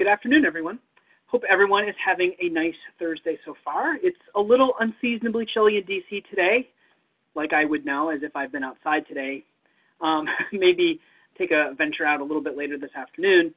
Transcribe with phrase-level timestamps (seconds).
[0.00, 0.78] Good afternoon, everyone.
[1.26, 3.96] Hope everyone is having a nice Thursday so far.
[3.96, 6.70] It's a little unseasonably chilly in DC today,
[7.34, 9.44] like I would know as if I've been outside today.
[10.00, 10.24] Um,
[10.54, 11.00] maybe
[11.36, 13.54] take a venture out a little bit later this afternoon.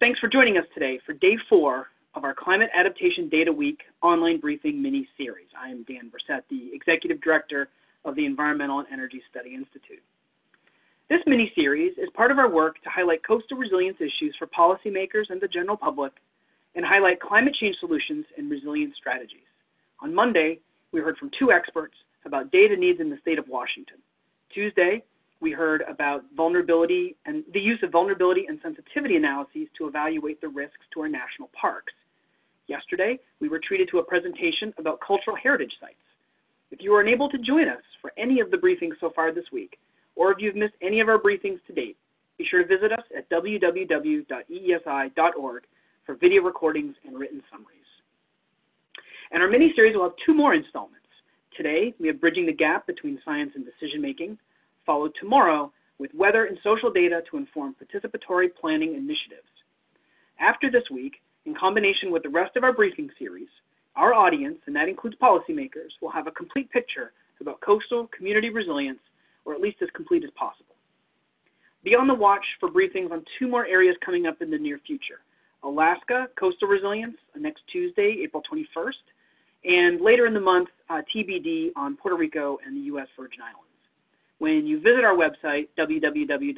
[0.00, 4.40] Thanks for joining us today for day four of our Climate Adaptation Data Week online
[4.40, 5.48] briefing mini series.
[5.54, 7.68] I am Dan Bresette, the Executive Director
[8.06, 10.02] of the Environmental and Energy Study Institute.
[11.10, 15.40] This mini-series is part of our work to highlight coastal resilience issues for policymakers and
[15.40, 16.12] the general public
[16.74, 19.48] and highlight climate change solutions and resilience strategies.
[20.02, 20.60] On Monday,
[20.92, 21.94] we heard from two experts
[22.26, 23.96] about data needs in the state of Washington.
[24.52, 25.02] Tuesday,
[25.40, 30.48] we heard about vulnerability and the use of vulnerability and sensitivity analyses to evaluate the
[30.48, 31.94] risks to our national parks.
[32.66, 35.94] Yesterday, we were treated to a presentation about cultural heritage sites.
[36.70, 39.46] If you are unable to join us for any of the briefings so far this
[39.50, 39.78] week,
[40.18, 41.96] or if you've missed any of our briefings to date,
[42.36, 44.26] be sure to visit us at www.eesi.org
[46.04, 47.78] for video recordings and written summaries.
[49.30, 51.06] And our mini-series will have two more installments.
[51.56, 54.36] Today, we have Bridging the Gap Between Science and Decision Making,
[54.84, 59.46] followed tomorrow with Weather and Social Data to Inform Participatory Planning Initiatives.
[60.40, 63.48] After this week, in combination with the rest of our briefing series,
[63.94, 68.98] our audience, and that includes policymakers, will have a complete picture about coastal community resilience
[69.48, 70.76] or at least as complete as possible.
[71.82, 74.78] Be on the watch for briefings on two more areas coming up in the near
[74.86, 75.20] future.
[75.64, 78.92] Alaska Coastal Resilience uh, next Tuesday, April 21st,
[79.64, 83.08] and later in the month, uh, TBD on Puerto Rico and the U.S.
[83.18, 83.64] Virgin Islands.
[84.38, 86.54] When you visit our website, www.eesi.org,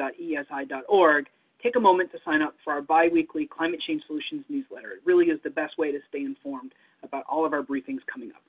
[1.63, 4.91] take a moment to sign up for our biweekly Climate Change Solutions newsletter.
[4.93, 6.73] It really is the best way to stay informed
[7.05, 8.43] about all of our briefings coming up.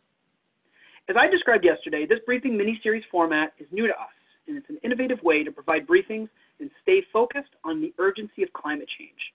[1.07, 4.09] As I described yesterday, this briefing mini-series format is new to us
[4.47, 8.51] and it's an innovative way to provide briefings and stay focused on the urgency of
[8.53, 9.33] climate change.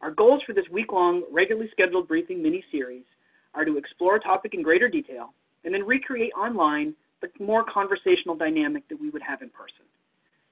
[0.00, 3.04] Our goals for this week-long, regularly scheduled briefing mini-series
[3.54, 5.32] are to explore a topic in greater detail
[5.64, 9.84] and then recreate online the more conversational dynamic that we would have in person.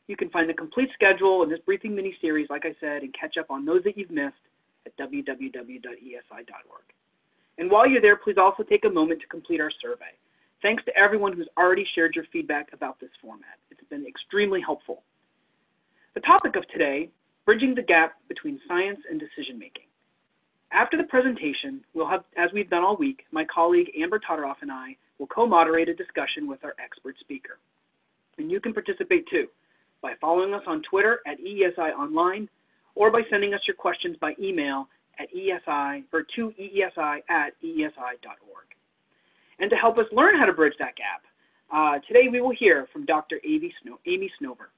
[0.08, 3.36] You can find the complete schedule of this briefing mini-series, like I said, and catch
[3.36, 4.34] up on those that you've missed
[4.84, 5.84] at www.eesi.org.
[7.58, 10.12] And while you're there, please also take a moment to complete our survey.
[10.62, 13.58] Thanks to everyone who's already shared your feedback about this format.
[13.70, 15.02] It's been extremely helpful.
[16.14, 17.10] The topic of today,
[17.44, 19.84] bridging the gap between science and decision making.
[20.72, 24.72] After the presentation, we'll have, as we've done all week, my colleague Amber Todoroff and
[24.72, 27.58] I will co-moderate a discussion with our expert speaker.
[28.38, 29.46] And you can participate too
[30.02, 32.48] by following us on Twitter at EESI Online
[32.94, 38.75] or by sending us your questions by email at EESI or to EESI at EESI.org.
[39.58, 41.22] And to help us learn how to bridge that gap,
[41.72, 43.40] uh, today we will hear from Dr.
[43.44, 44.68] Amy, Snow Amy Snover.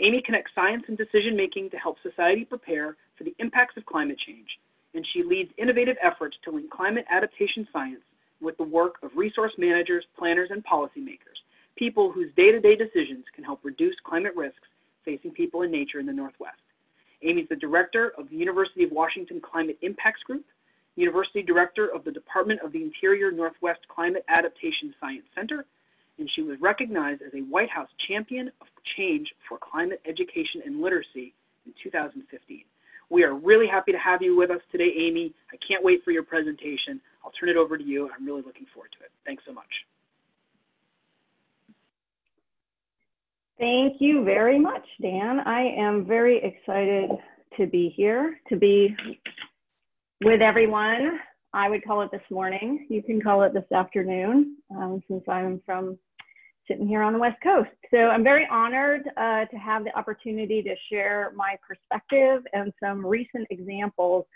[0.00, 4.18] Amy connects science and decision making to help society prepare for the impacts of climate
[4.26, 4.46] change,
[4.94, 8.02] and she leads innovative efforts to link climate adaptation science
[8.40, 11.38] with the work of resource managers, planners, and policymakers,
[11.76, 14.68] people whose day-to-day -day decisions can help reduce climate risks
[15.04, 16.62] facing people and nature in the Northwest.
[17.22, 20.44] Amy is the director of the University of Washington Climate Impacts Group,
[20.98, 25.64] University Director of the Department of the Interior Northwest Climate Adaptation Science Center,
[26.18, 30.80] and she was recognized as a White House Champion of Change for Climate Education and
[30.80, 31.32] Literacy
[31.66, 32.64] in 2015.
[33.10, 35.32] We are really happy to have you with us today, Amy.
[35.52, 37.00] I can't wait for your presentation.
[37.24, 38.10] I'll turn it over to you.
[38.10, 39.10] I'm really looking forward to it.
[39.24, 39.70] Thanks so much.
[43.58, 45.40] Thank you very much, Dan.
[45.40, 47.10] I am very excited
[47.56, 48.94] to be here, to be
[50.24, 51.18] with everyone.
[51.54, 52.86] I would call it this morning.
[52.90, 55.98] You can call it this afternoon, um, since I'm from
[56.66, 57.70] sitting here on the West Coast.
[57.90, 63.04] So I'm very honored uh, to have the opportunity to share my perspective and some
[63.06, 64.26] recent examples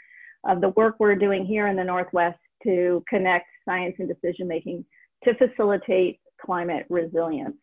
[0.49, 4.85] of the work we're doing here in the Northwest to connect science and decision making
[5.25, 7.57] to facilitate climate resilience.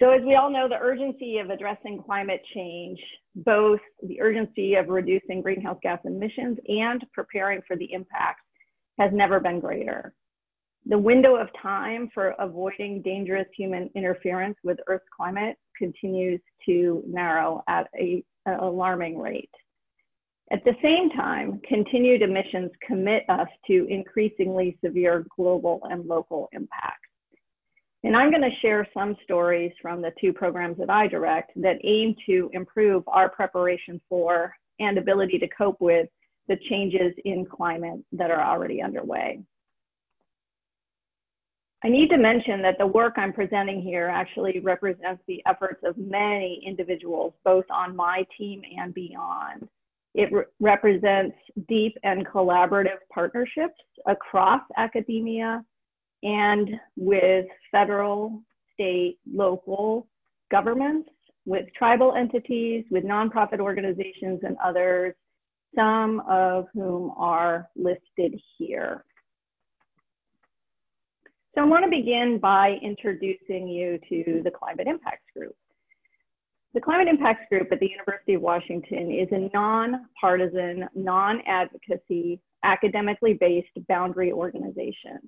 [0.00, 2.98] So as we all know, the urgency of addressing climate change,
[3.34, 8.42] both the urgency of reducing greenhouse gas emissions and preparing for the impacts
[8.98, 10.14] has never been greater.
[10.84, 17.64] The window of time for avoiding dangerous human interference with Earth's climate continues to narrow
[17.66, 19.50] at a, an alarming rate.
[20.52, 27.05] At the same time, continued emissions commit us to increasingly severe global and local impacts.
[28.06, 31.78] And I'm going to share some stories from the two programs that I direct that
[31.82, 36.06] aim to improve our preparation for and ability to cope with
[36.46, 39.40] the changes in climate that are already underway.
[41.82, 45.98] I need to mention that the work I'm presenting here actually represents the efforts of
[45.98, 49.68] many individuals, both on my team and beyond.
[50.14, 51.34] It re represents
[51.68, 55.64] deep and collaborative partnerships across academia
[56.22, 58.42] and with federal,
[58.74, 60.06] state, local
[60.50, 61.08] governments,
[61.44, 65.14] with tribal entities, with nonprofit organizations and others,
[65.74, 69.04] some of whom are listed here.
[71.54, 75.56] So I want to begin by introducing you to the Climate Impacts Group.
[76.74, 83.70] The Climate Impacts Group at the University of Washington is a nonpartisan, non-advocacy, academically based
[83.88, 85.18] boundary organization.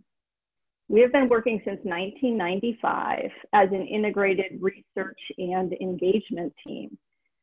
[0.89, 6.97] We have been working since 1995 as an integrated research and engagement team.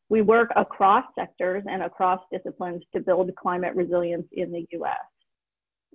[0.09, 4.97] We work across sectors and across disciplines to build climate resilience in the US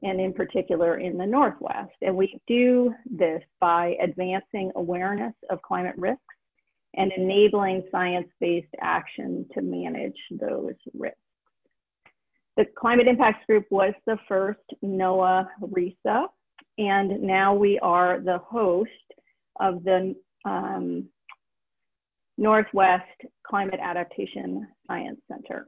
[0.02, 1.92] and in particular in the Northwest.
[2.02, 6.22] And we do this by advancing awareness of climate risks
[6.94, 11.18] and enabling science-based action to manage those risks.
[12.56, 16.26] The Climate Impacts Group was the first NOAA RISA,
[16.78, 18.90] and now we are the host
[19.58, 20.14] of the
[20.44, 21.08] um,
[22.38, 23.04] Northwest
[23.46, 25.66] Climate Adaptation Science Center.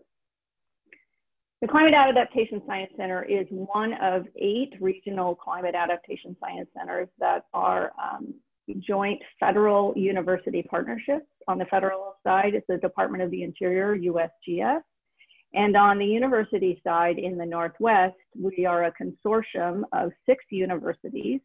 [1.60, 7.44] The Climate Adaptation Science Center is one of eight regional climate adaptation science centers that
[7.54, 8.34] are um,
[8.80, 11.26] joint federal university partnerships.
[11.46, 14.80] On the federal side, it's the Department of the Interior, USGS.
[15.54, 21.40] And on the university side in the Northwest, we are a consortium of six universities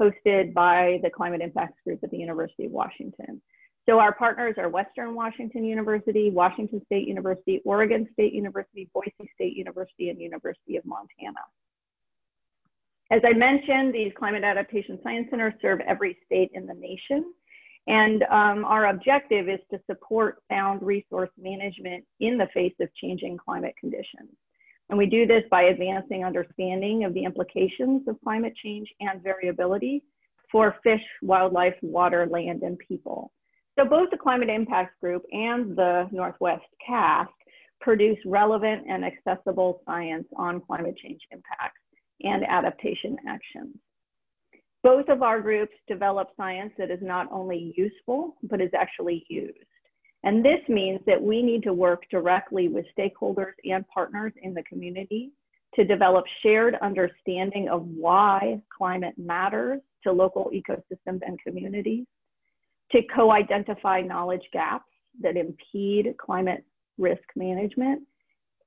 [0.00, 3.42] hosted by the Climate Impacts Group at the University of Washington.
[3.86, 9.56] So our partners are Western Washington University, Washington State University, Oregon State University, Boise State
[9.56, 11.40] University, and University of Montana.
[13.10, 17.34] As I mentioned, these climate adaptation science centers serve every state in the nation.
[17.86, 23.38] And um, our objective is to support sound resource management in the face of changing
[23.38, 24.30] climate conditions.
[24.90, 30.02] And we do this by advancing understanding of the implications of climate change and variability
[30.50, 33.32] for fish, wildlife, water, land, and people.
[33.78, 37.28] So both the Climate Impacts Group and the Northwest CASC
[37.80, 41.80] produce relevant and accessible science on climate change impacts
[42.22, 43.76] and adaptation actions.
[44.82, 49.58] Both of our groups develop science that is not only useful, but is actually used.
[50.22, 54.62] And this means that we need to work directly with stakeholders and partners in the
[54.64, 55.32] community
[55.74, 62.06] to develop shared understanding of why climate matters to local ecosystems and communities,
[62.92, 64.90] to co-identify knowledge gaps
[65.20, 66.64] that impede climate
[66.98, 68.02] risk management,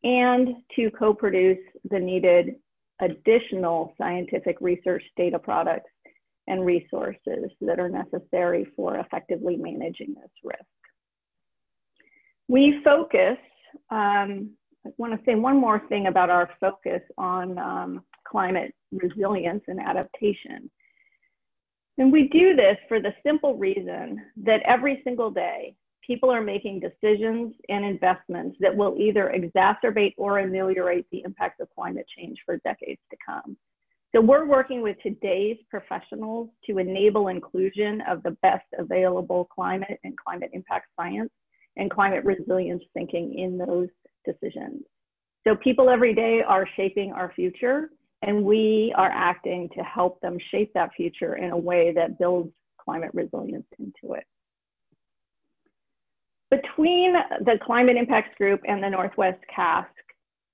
[0.03, 2.55] and to co-produce the needed
[3.01, 5.89] additional scientific research data products
[6.47, 10.63] and resources that are necessary for effectively managing this risk.
[12.47, 13.37] We focus,
[13.89, 14.51] um,
[14.85, 19.79] I want to say one more thing about our focus on um, climate resilience and
[19.79, 20.69] adaptation.
[21.97, 25.75] And we do this for the simple reason that every single day,
[26.05, 31.69] people are making decisions and investments that will either exacerbate or ameliorate the impacts of
[31.73, 33.55] climate change for decades to come.
[34.13, 40.15] So we're working with today's professionals to enable inclusion of the best available climate and
[40.15, 41.31] climate impact science
[41.77, 43.87] and climate resilience thinking in those
[44.23, 44.83] decisions.
[45.47, 47.89] So people every day are shaping our future
[48.21, 52.53] and we are acting to help them shape that future in a way that builds
[52.79, 54.25] climate resilience into it.
[56.51, 59.87] Between the Climate Impacts Group and the Northwest CASC,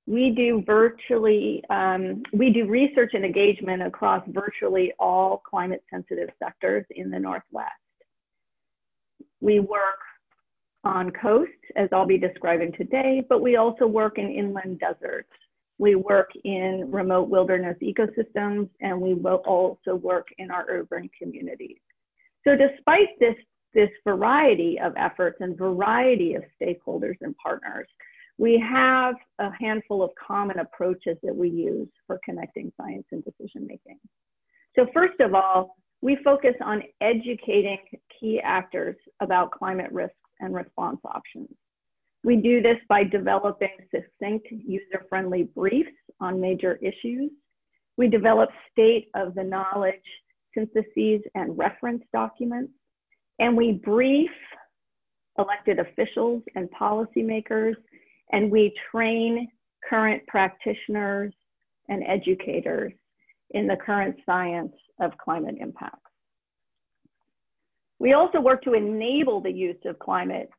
[0.10, 6.84] we do virtually, um, we do research and engagement across virtually all climate sensitive sectors
[6.90, 7.70] in the Northwest.
[9.40, 10.00] We work
[10.84, 15.30] on coasts, as I'll be describing today, but we also work in inland deserts.
[15.78, 21.78] We work in remote wilderness ecosystems, and we will also work in our urban communities.
[22.48, 23.36] So despite this,
[23.76, 27.88] this variety of efforts and variety of stakeholders and partners,
[28.40, 33.68] we have a handful of common approaches that we use for connecting science and decision
[33.68, 34.00] making.
[34.78, 37.80] So first of all, we focus on educating
[38.18, 41.50] key actors about climate risks and response options.
[42.24, 45.92] We do this by developing succinct, user-friendly briefs
[46.22, 47.32] on major issues.
[47.98, 49.96] We develop state of the knowledge
[50.54, 52.72] syntheses and reference documents.
[53.40, 54.32] And we brief
[55.38, 57.76] elected officials and policymakers
[58.32, 59.48] and we train
[59.88, 61.34] current practitioners
[61.88, 62.94] and educators
[63.52, 66.00] in the current science of climate impacts.
[67.98, 70.50] We also work to enable the use of climate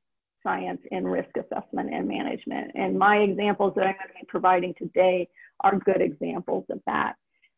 [0.43, 2.73] science in risk assessment and management.
[2.75, 5.29] And my examples that I'm going to be providing today
[5.61, 7.15] are good examples of that.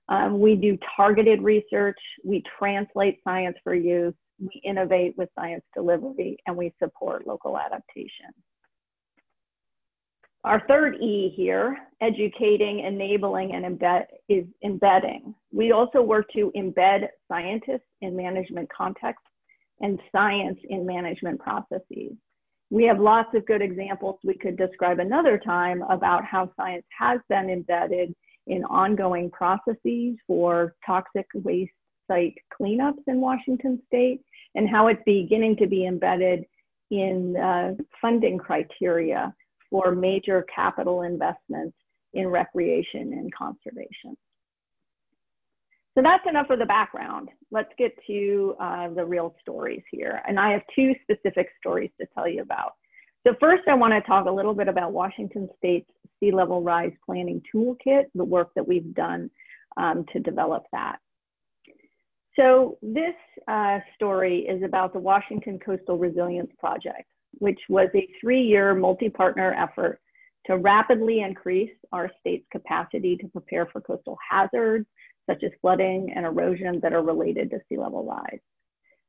[0.08, 6.36] Um, we do targeted research, we translate science for use, we innovate with science delivery,
[6.46, 8.30] and we support local adaptation.
[10.44, 15.34] Our third E here, educating, enabling, and embed, is embedding.
[15.52, 19.28] We also work to embed scientists in management contexts
[19.80, 22.12] and science in management processes.
[22.70, 27.20] We have lots of good examples we could describe another time about how science has
[27.28, 28.12] been embedded
[28.48, 31.70] in ongoing processes for toxic waste
[32.10, 34.22] site cleanups in Washington state
[34.56, 36.44] and how it's beginning to be embedded
[36.90, 39.32] in uh, funding criteria
[39.72, 41.76] for major capital investments
[42.12, 44.16] in recreation and conservation.
[45.96, 47.30] So that's enough of the background.
[47.50, 50.22] Let's get to uh, the real stories here.
[50.28, 52.72] And I have two specific stories to tell you about.
[53.26, 56.92] So first, I want to talk a little bit about Washington State's Sea Level Rise
[57.04, 59.30] Planning Toolkit, the work that we've done
[59.76, 60.96] um, to develop that.
[62.36, 63.14] So this
[63.46, 70.00] uh, story is about the Washington Coastal Resilience Project, which was a three-year multi-partner effort
[70.46, 74.86] to rapidly increase our state's capacity to prepare for coastal hazards,
[75.28, 78.40] such as flooding and erosion that are related to sea level rise.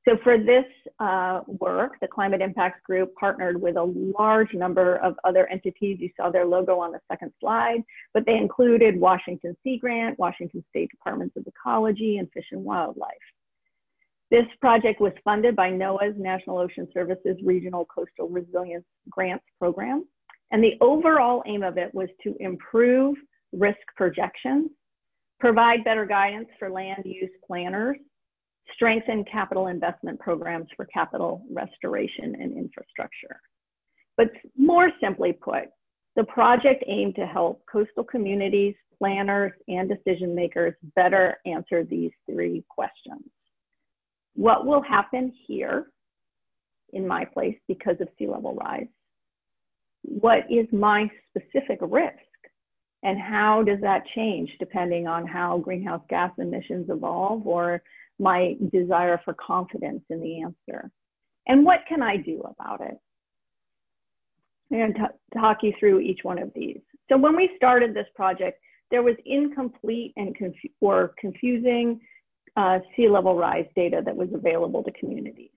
[0.08, 0.66] So for this
[1.00, 5.98] uh, work, the Climate Impacts Group partnered with a large number of other entities.
[6.02, 7.82] You saw their logo on the second slide,
[8.14, 13.12] but they included Washington Sea Grant, Washington State Departments of Ecology, and Fish and Wildlife.
[14.34, 20.06] This project was funded by NOAA's National Ocean Services Regional Coastal Resilience Grants Program.
[20.50, 23.16] And the overall aim of it was to improve
[23.52, 24.72] risk projections,
[25.40, 27.98] provide better guidance for land use planners,
[28.74, 33.40] strengthen capital investment programs for capital restoration and infrastructure.
[34.18, 35.66] But more simply put,
[36.16, 42.64] the project aimed to help coastal communities, planners, and decision makers better answer these three
[42.68, 43.22] questions.
[44.36, 45.88] What will happen here
[46.92, 48.88] in my place because of sea level rise?
[50.04, 52.18] What is my specific risk?
[53.04, 57.84] And how does that change depending on how greenhouse gas emissions evolve or
[58.20, 60.90] my desire for confidence in the answer.
[61.48, 62.98] And what can I do about it?
[64.72, 65.10] I'm going to
[65.40, 66.80] talk you through each one of these.
[67.10, 68.60] So when we started this project,
[68.92, 70.36] there was incomplete and
[70.80, 72.00] or confusing
[72.56, 75.50] uh, sea level rise data that was available to communities.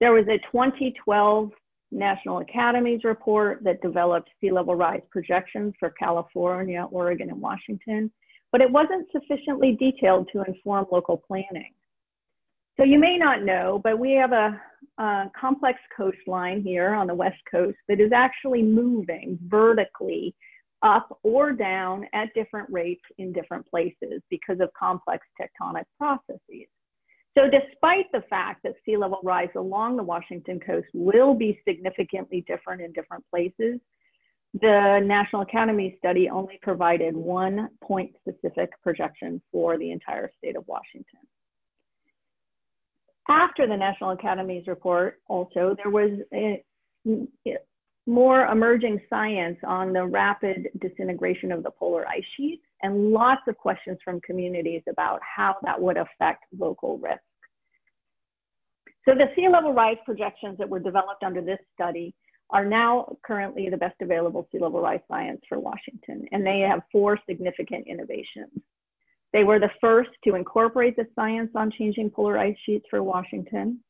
[0.00, 1.50] There was a 2012
[1.92, 8.10] National Academies report that developed sea level rise projections for California, Oregon, and Washington,
[8.50, 11.72] but it wasn't sufficiently detailed to inform local planning.
[12.76, 14.60] So you may not know, but we have a,
[14.98, 20.34] a, complex coastline here on the west coast that is actually moving vertically
[20.84, 26.68] up or down at different rates in different places because of complex tectonic processes.
[27.36, 32.44] So despite the fact that sea level rise along the Washington coast will be significantly
[32.46, 33.80] different in different places,
[34.60, 40.64] the National Academy study only provided one point specific projection for the entire state of
[40.68, 41.18] Washington.
[43.28, 46.62] After the National Academy's report, also, there was a,
[48.06, 53.56] more emerging science on the rapid disintegration of the polar ice sheets and lots of
[53.56, 57.20] questions from communities about how that would affect local risk.
[59.06, 62.14] So the sea level rise projections that were developed under this study
[62.50, 66.82] are now currently the best available sea level rise science for Washington, and they have
[66.92, 68.52] four significant innovations.
[69.32, 73.80] They were the first to incorporate the science on changing polar ice sheets for Washington.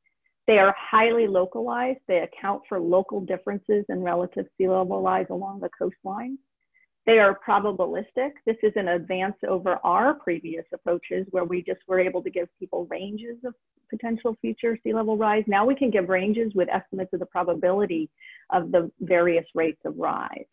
[0.47, 2.01] They are highly localized.
[2.07, 6.39] They account for local differences in relative sea level rise along the coastline.
[7.07, 8.33] They are probabilistic.
[8.47, 12.49] This is an advance over our previous approaches where we just were able to give
[12.59, 13.55] people ranges of
[13.91, 15.45] potential future sea level rise.
[15.47, 18.09] Now we can give ranges with estimates of the probability
[18.51, 20.47] of the various rates of rise.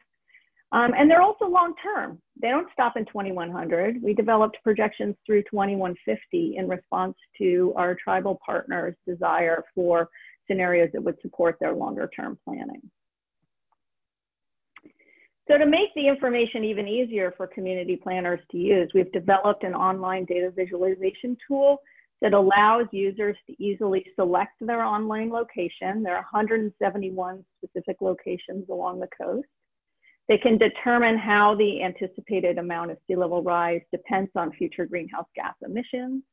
[0.73, 2.21] Um, and they're also long term.
[2.41, 4.01] They don't stop in 2100.
[4.01, 10.09] We developed projections through 2150 in response to our tribal partners' desire for
[10.47, 12.81] scenarios that would support their longer term planning.
[15.49, 19.73] So to make the information even easier for community planners to use, we've developed an
[19.73, 21.81] online data visualization tool
[22.21, 26.03] that allows users to easily select their online location.
[26.03, 29.47] There are 171 specific locations along the coast.
[30.27, 35.27] They can determine how the anticipated amount of sea level rise depends on future greenhouse
[35.35, 36.23] gas emissions.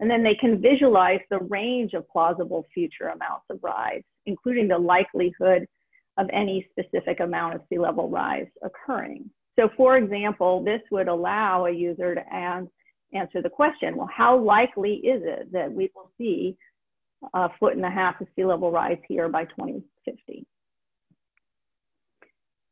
[0.00, 4.78] And then they can visualize the range of plausible future amounts of rise, including the
[4.78, 5.66] likelihood
[6.16, 9.30] of any specific amount of sea level rise occurring.
[9.58, 12.66] So for example, this would allow a user to ask,
[13.12, 16.56] answer the question, well, how likely is it that we will see
[17.32, 20.46] a foot and a half of sea level rise here by 2050?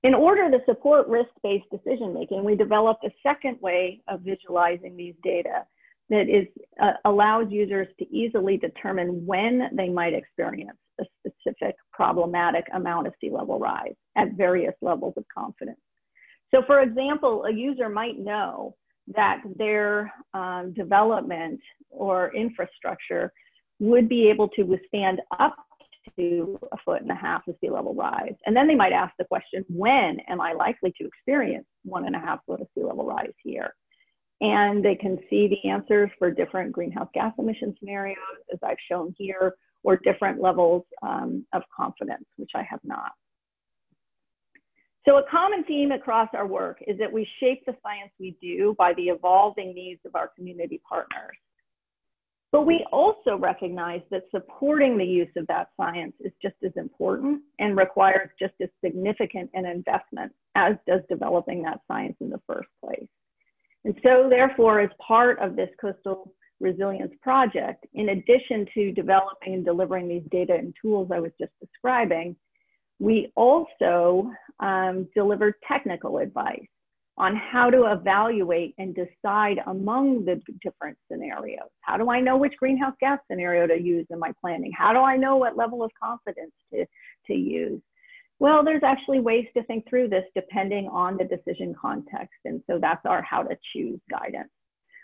[0.03, 5.15] In order to support risk-based decision making, we developed a second way of visualizing these
[5.23, 5.65] data
[6.11, 6.47] that is
[6.83, 13.15] uh, allows users to easily determine when they might experience a specific problematic amount of
[13.21, 15.79] sea level rise at various levels of confidence.
[16.53, 18.75] So for example, a user might know
[19.15, 23.33] that their um, development or infrastructure
[23.79, 25.57] would be able to withstand up
[26.17, 28.35] to a foot and a half of sea level rise.
[28.47, 32.17] And then they might ask the question, when am I likely to experience one and
[32.17, 33.75] a half foot of sea level rise here?
[34.41, 38.17] And they can see the answers for different greenhouse gas emission scenarios,
[38.53, 39.55] as I've shown here,
[39.85, 43.13] or different levels um, of confidence, which I have not.
[45.07, 48.75] So a common theme across our work is that we shape the science we do
[48.79, 51.37] by the evolving needs of our community partners.
[52.53, 57.41] But we also recognize that supporting the use of that science is just as important
[57.59, 62.69] and requires just as significant an investment as does developing that science in the first
[62.85, 63.09] place.
[63.85, 69.65] And so therefore, as part of this coastal resilience project, in addition to developing and
[69.65, 72.37] delivering these data and tools I was just describing,
[73.01, 74.31] we also
[74.61, 76.69] um, deliver technical advice
[77.19, 81.69] on how to evaluate and decide among the different scenarios.
[81.83, 84.73] How do I know which greenhouse gas scenario to use in my planning?
[84.77, 86.87] How do I know what level of confidence to,
[87.27, 87.81] to use?
[88.39, 92.41] Well, there's actually ways to think through this depending on the decision context.
[92.45, 94.51] And so that's our how to choose guidance.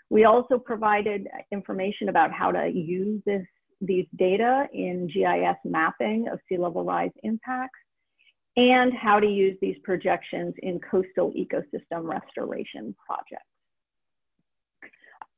[0.09, 3.45] We also provided uh, information about how to use this,
[3.79, 7.79] these data in GIS mapping of sea level rise impacts
[8.57, 13.45] and how to use these projections in coastal ecosystem restoration projects.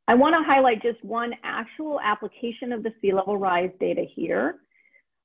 [0.08, 4.56] I want to highlight just one actual application of the sea level rise data here.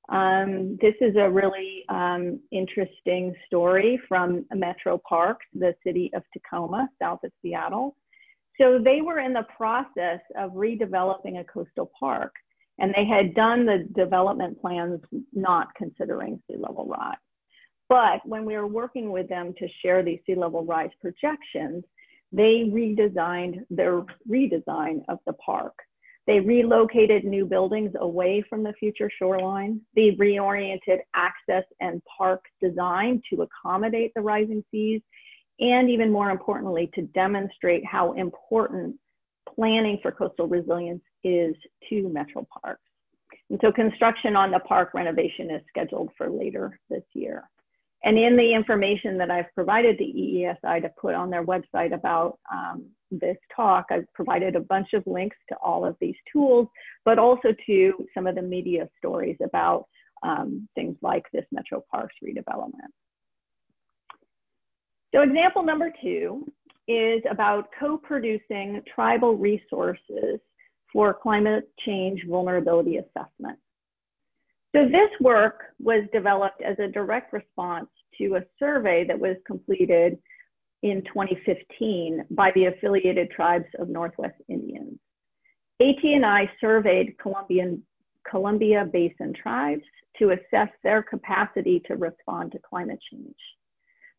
[0.08, 6.88] Um, this is a really um, interesting story from Metro Parks, the city of Tacoma,
[7.02, 7.96] south of Seattle.
[8.60, 12.32] So they were in the process of redeveloping a coastal park,
[12.78, 15.00] and they had done the development plans
[15.32, 17.16] not considering sea level rise.
[17.88, 21.84] But when we were working with them to share these sea level rise projections,
[22.32, 25.74] they redesigned their redesign of the park.
[26.26, 29.80] They relocated new buildings away from the future shoreline.
[29.94, 35.02] They reoriented access and park design to accommodate the rising seas.
[35.60, 38.96] And even more importantly, to demonstrate how important
[39.54, 41.54] planning for coastal resilience is
[41.88, 42.82] to Metro Parks.
[43.48, 47.48] And so construction on the park renovation is scheduled for later this year.
[48.06, 52.38] And in the information that I've provided the EESI to put on their website about
[52.52, 56.68] um, this talk, I've provided a bunch of links to all of these tools,
[57.04, 59.86] but also to some of the media stories about
[60.22, 62.92] um, things like this Metro Parks redevelopment.
[65.12, 66.46] So example number two
[66.86, 70.38] is about co-producing tribal resources
[70.92, 73.58] for climate change vulnerability assessment.
[74.76, 80.18] So this work was developed as a direct response to a survey that was completed
[80.82, 84.98] in 2015 by the affiliated tribes of Northwest Indians.
[85.80, 87.82] ATNI surveyed Columbian,
[88.30, 89.84] Columbia Basin tribes
[90.18, 93.34] to assess their capacity to respond to climate change.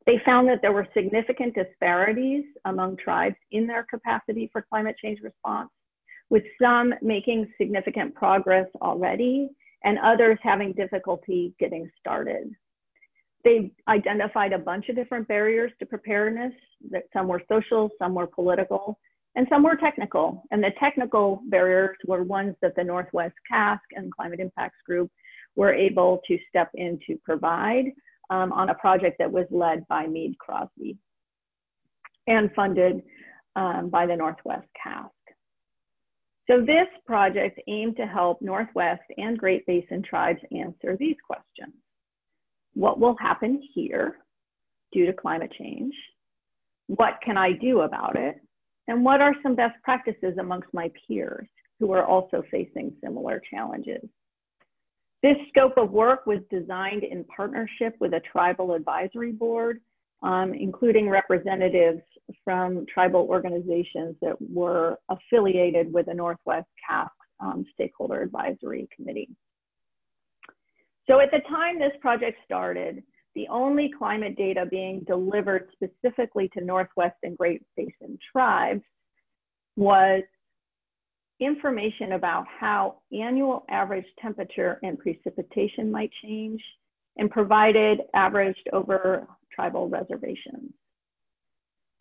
[0.07, 5.19] They found that there were significant disparities among tribes in their capacity for climate change
[5.21, 5.69] response,
[6.31, 9.49] with some making significant progress already
[9.83, 12.51] and others having difficulty getting started.
[13.43, 16.53] They identified a bunch of different barriers to preparedness,
[16.91, 18.99] that some were social, some were political,
[19.35, 20.43] and some were technical.
[20.51, 25.11] And the technical barriers were ones that the Northwest CASC and Climate Impacts Group
[25.55, 27.85] were able to step in to provide
[28.29, 30.97] um, on a project that was led by Meade Krosby
[32.27, 33.01] and funded
[33.55, 35.09] um, by the Northwest CASC.
[36.49, 41.73] So this project aimed to help Northwest and Great Basin tribes answer these questions.
[42.73, 44.17] What will happen here
[44.93, 45.93] due to climate change?
[46.87, 48.37] What can I do about it?
[48.87, 54.07] And what are some best practices amongst my peers who are also facing similar challenges?
[55.21, 59.81] This scope of work was designed in partnership with a tribal advisory board
[60.23, 62.01] um, including representatives
[62.43, 67.09] from tribal organizations that were affiliated with the Northwest CASC
[67.39, 69.29] um, Stakeholder Advisory Committee.
[71.09, 73.03] So at the time this project started,
[73.35, 78.83] the only climate data being delivered specifically to Northwest and Great Basin tribes
[79.75, 80.23] was
[81.39, 86.61] information about how annual average temperature and precipitation might change
[87.17, 90.71] and provided averaged over tribal reservations.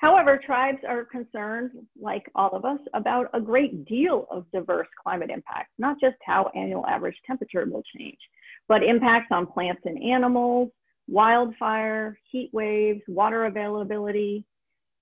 [0.06, 5.30] However, tribes are concerned, like all of us, about a great deal of diverse climate
[5.30, 8.20] impacts, not just how annual average temperature will change,
[8.68, 10.70] but impacts on plants and animals,
[11.08, 14.44] wildfire, heat waves, water availability,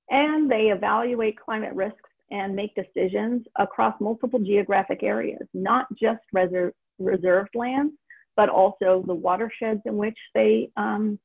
[0.09, 6.73] and they evaluate climate risks and make decisions across multiple geographic areas, not just reser
[6.99, 7.93] reserved lands,
[8.37, 11.19] but also the watersheds in which they um,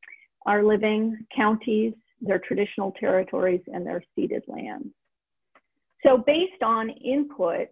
[0.45, 4.89] are living, counties, their traditional territories, and their ceded lands.
[6.05, 7.69] So based on input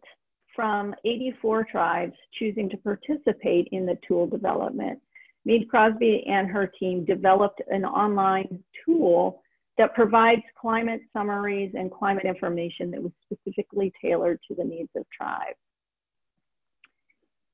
[0.55, 4.99] from 84 tribes choosing to participate in the tool development,
[5.45, 9.41] Meade Krosby and her team developed an online tool
[9.77, 15.05] that provides climate summaries and climate information that was specifically tailored to the needs of
[15.09, 15.55] tribes.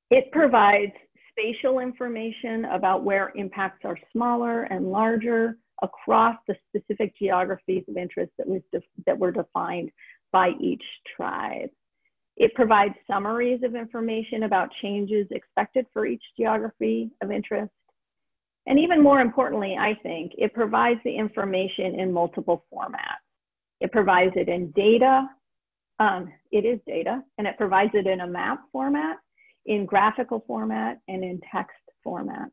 [0.10, 0.94] It provides
[1.32, 8.32] spatial information about where impacts are smaller and larger across the specific geographies of interest
[8.38, 8.62] that, was
[9.06, 9.92] that were defined
[10.32, 10.84] by each
[11.16, 11.70] tribe.
[12.36, 17.72] It provides summaries of information about changes expected for each geography of interest.
[18.66, 23.22] And even more importantly, I think, it provides the information in multiple formats.
[23.82, 25.28] It provides it in data,
[26.00, 29.18] um, it is data, and it provides it in a map format,
[29.66, 32.50] in graphical format, and in text format.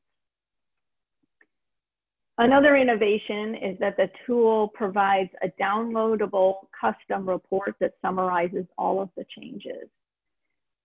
[2.40, 9.11] Another innovation is that the tool provides a downloadable custom report that summarizes all of
[9.14, 9.90] the changes.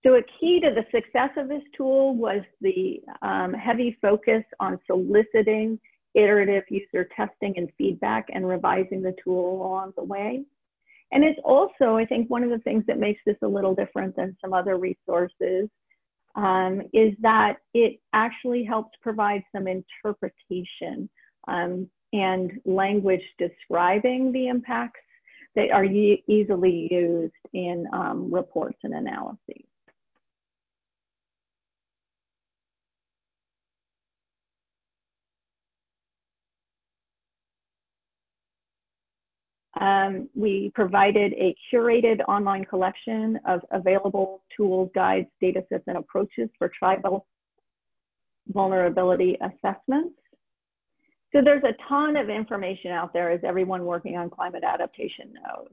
[0.04, 4.78] So a key to the success of this tool was the um, heavy focus on
[4.86, 5.80] soliciting
[6.14, 10.44] iterative user testing and feedback and revising the tool along the way.
[11.10, 14.14] And it's also, I think, one of the things that makes this a little different
[14.14, 15.70] than some other resources
[16.34, 21.08] um, is that it actually helps provide some interpretation
[21.48, 25.00] and language describing the impacts
[25.54, 29.64] that are easily used in um, reports and analyses.
[39.80, 46.48] Um, we provided a curated online collection of available tools, guides, data sets, and approaches
[46.58, 47.26] for tribal
[48.48, 50.14] vulnerability assessments.
[51.36, 55.68] So there's a ton of information out there as everyone working on climate adaptation knows.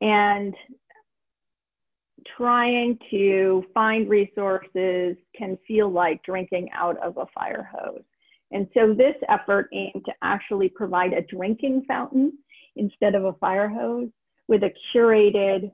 [0.00, 0.52] And
[2.36, 8.02] trying to find resources can feel like drinking out of a fire hose.
[8.50, 12.32] And so this effort aimed to actually provide a drinking fountain
[12.74, 14.08] instead of a fire hose
[14.48, 15.70] with a curated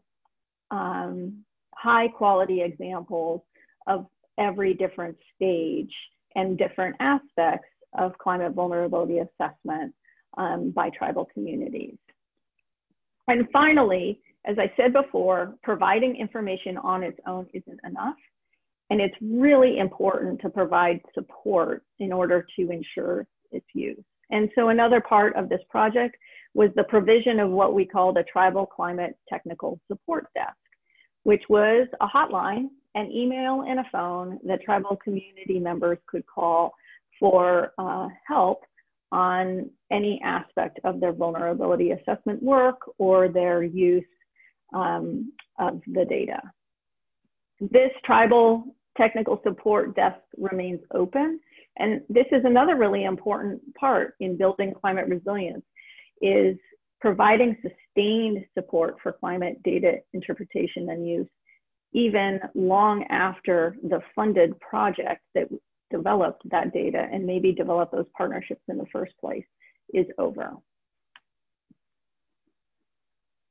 [0.70, 1.42] um,
[1.74, 3.40] high quality examples
[3.87, 5.94] of every different stage
[6.35, 9.94] and different aspects of climate vulnerability assessment
[10.37, 11.96] um, by tribal communities.
[13.28, 18.16] And finally, as I said before, providing information on its own isn't enough.
[18.90, 24.04] And it's really important to provide support in order to ensure its use.
[24.30, 26.16] And so another part of this project
[26.54, 30.56] was the provision of what we call the Tribal Climate Technical Support Desk,
[31.24, 36.72] which was a hotline, an email, and a phone that tribal community members could call
[37.18, 38.64] for uh, help
[39.12, 44.05] on any aspect of their vulnerability assessment work or their use
[44.74, 46.40] um, of the data.
[47.61, 48.64] This tribal
[48.96, 51.40] technical support desk remains open.
[51.79, 55.64] And this is another really important part in building climate resilience
[56.22, 56.57] is
[57.00, 61.29] providing sustained support for climate data interpretation and use
[61.92, 65.48] even long after the funded project that
[65.90, 69.44] developed that data and maybe develop those partnerships in the first place
[69.94, 70.53] is over.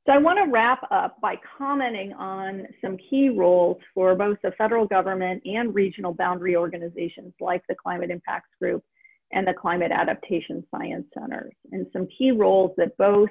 [0.06, 4.52] So I want to wrap up by commenting on some key roles for both the
[4.52, 8.84] federal government and regional boundary organizations like the Climate Impacts Group
[9.32, 13.30] and the Climate Adaptation Science Centers, and some key roles that both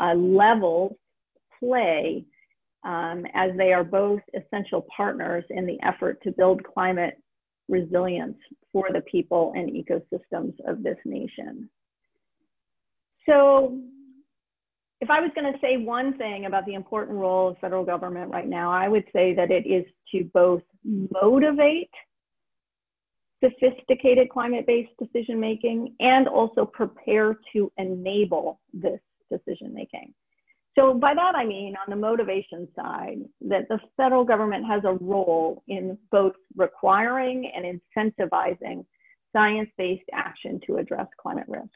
[0.00, 0.96] uh, levels
[1.60, 2.24] play
[2.84, 7.20] um, as they are both essential partners in the effort to build climate
[7.68, 8.36] resilience
[8.72, 11.68] for the people and ecosystems of this nation.
[13.28, 13.78] So
[15.00, 18.30] if I was going to say one thing about the important role of federal government
[18.30, 21.90] right now, I would say that it is to both motivate
[23.44, 29.00] sophisticated climate-based decision making and also prepare to enable this
[29.30, 30.14] decision making.
[30.78, 34.92] So by that I mean on the motivation side that the federal government has a
[34.92, 38.84] role in both requiring and incentivizing
[39.32, 41.70] science-based action to address climate risks.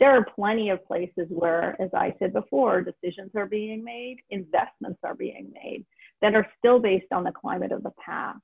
[0.00, 4.98] There are plenty of places where, as I said before, decisions are being made, investments
[5.04, 5.84] are being made
[6.22, 8.40] that are still based on the climate of the past.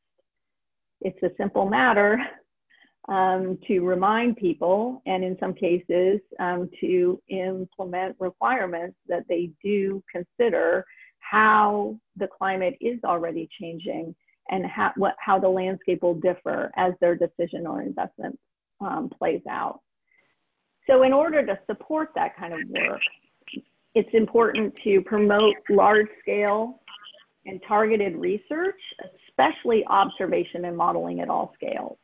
[1.01, 2.19] It's a simple matter
[3.09, 10.03] um, to remind people, and in some cases, um, to implement requirements that they do
[10.11, 10.85] consider
[11.21, 14.15] how the climate is already changing
[14.51, 18.39] and how, what, how the landscape will differ as their decision or investment
[18.81, 19.81] um, plays out.
[20.89, 23.01] So in order to support that kind of work,
[23.95, 26.81] it's important to promote large scale
[27.45, 28.81] and targeted research,
[29.29, 31.99] especially observation and modeling at all scales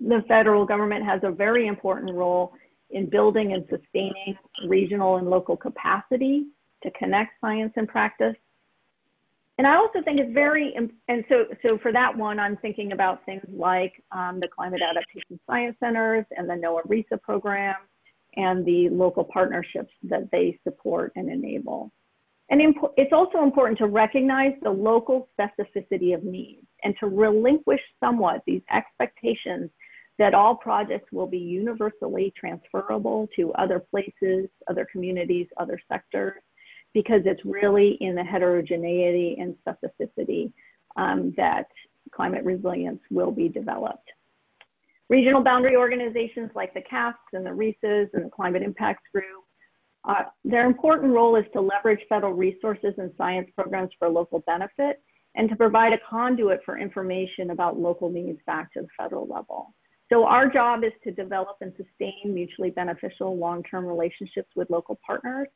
[0.00, 2.52] the federal government has a very important role
[2.90, 6.46] in building and sustaining regional and local capacity
[6.82, 8.36] to connect science and practice.
[9.58, 13.24] And I also think it's very, and so, so for that one, I'm thinking about
[13.26, 17.74] things like um, the Climate Adaptation Science Centers and the NOAA RISA program
[18.36, 21.90] and the local partnerships that they support and enable.
[22.50, 22.62] And
[22.96, 28.62] it's also important to recognize the local specificity of needs and to relinquish somewhat these
[28.72, 29.70] expectations
[30.18, 36.42] that all projects will be universally transferable to other places, other communities, other sectors,
[36.92, 40.52] because it's really in the heterogeneity and specificity
[40.96, 41.66] um, that
[42.12, 44.08] climate resilience will be developed.
[45.08, 49.44] Regional boundary organizations like the CASCs and the RISAs and the Climate Impacts Group,
[50.06, 55.02] uh, their important role is to leverage federal resources and science programs for local benefit
[55.34, 59.74] and to provide a conduit for information about local needs back to the federal level.
[60.10, 65.48] So our job is to develop and sustain mutually beneficial long-term relationships with local partners,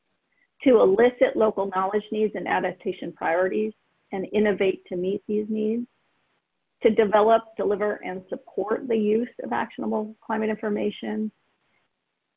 [0.65, 3.73] to elicit local knowledge needs and adaptation priorities,
[4.13, 5.87] and innovate to meet these needs,
[6.83, 11.33] to develop, deliver, and support the use of actionable climate information,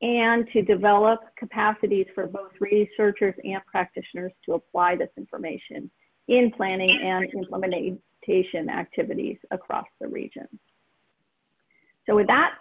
[0.02, 5.92] and to develop capacities for both researchers and practitioners to apply this information
[6.28, 10.48] in planning and implementation activities across the region.
[12.08, 12.56] So with that,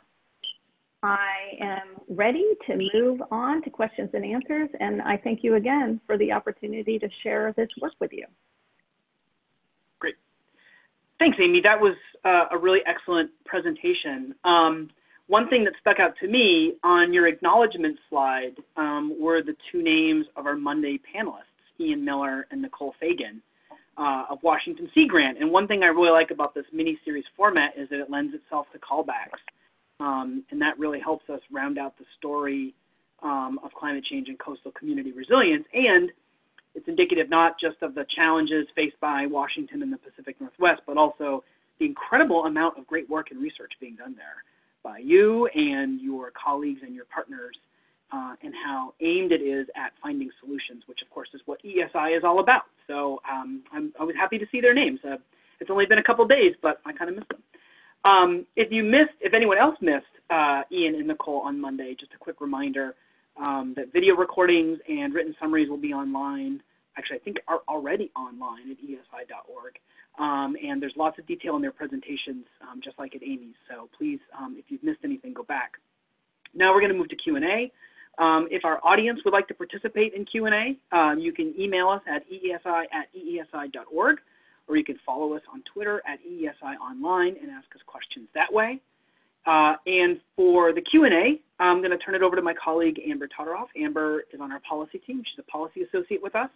[1.03, 4.71] I am ready to move on to questions and answers.
[4.81, 8.25] And I thank you again for the opportunity to share this work with you.
[9.99, 10.15] Great.
[11.19, 11.61] Thanks, Amy.
[11.61, 14.35] That was uh, a really excellent presentation.
[14.45, 14.89] Um,
[15.27, 19.83] one thing that stuck out to me on your acknowledgement slide um, were the two
[19.83, 23.41] names of our Monday panelists, Ian Miller and Nicole Faghin
[23.97, 25.39] of Washington Sea Grant.
[25.39, 28.35] And one thing I really like about this mini series format is that it lends
[28.35, 29.41] itself to callbacks.
[30.01, 32.75] Um, and that really helps us round out the story
[33.23, 35.65] um, of climate change and coastal community resilience.
[35.73, 36.11] And
[36.75, 40.97] it's indicative not just of the challenges faced by Washington and the Pacific Northwest, but
[40.97, 41.45] also
[41.79, 44.43] the incredible amount of great work and research being done there
[44.83, 47.57] by you and your colleagues and your partners,
[48.13, 52.17] uh, and how aimed it is at finding solutions, which of course is what EESI
[52.17, 52.65] is all about.
[52.87, 55.01] So um, I'm always happy to see their names.
[55.05, 55.17] Uh,
[55.61, 57.43] it's only been a couple days, but I kind of miss them.
[58.05, 62.13] Um, if you missed, if anyone else missed uh, Ian and Nicole on Monday, just
[62.13, 62.95] a quick reminder
[63.41, 66.63] um, that video recordings and written summaries will be online.
[66.97, 69.79] Actually, I think are already online at eesi.org.
[70.19, 73.57] Um, and there's lots of detail in their presentations, um, just like at Amy's.
[73.69, 75.73] So please, um, if you've missed anything, go back.
[76.55, 77.73] Now we're going to move to Q&A.
[78.19, 82.03] Um, if our audience would like to participate in Q&A, um, you can email us
[82.09, 82.55] at eesi
[82.93, 84.19] at eesi.org,
[84.69, 88.53] or you can follow us on Twitter at EESI Online and ask us questions that
[88.53, 88.81] way.
[89.47, 93.29] Uh, and for the Q&A, I'm going to turn it over to my colleague Amber
[93.29, 93.67] Todoroff.
[93.77, 95.23] Amber is on our policy team.
[95.25, 96.51] She's a policy associate with us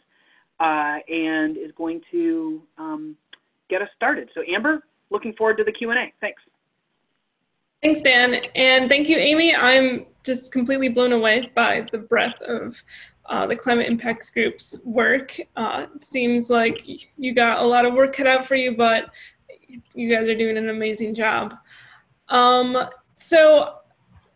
[0.60, 3.16] uh, and is going to um,
[3.68, 4.30] get us started.
[4.34, 6.12] So Amber, looking forward to the Q&A.
[6.20, 6.42] Thanks.
[7.82, 8.34] Thanks, Dan.
[8.54, 9.54] And thank you, Amy.
[9.54, 12.80] I'm just completely blown away by the breadth of
[13.26, 15.40] uh, the Climate Impacts Group's work.
[15.56, 16.82] Uh, seems like
[17.16, 19.10] you got a lot of work cut out for you, but
[19.94, 21.54] you guys are doing an amazing job.
[22.28, 23.78] Um, so